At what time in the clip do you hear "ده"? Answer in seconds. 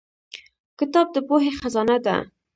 2.05-2.15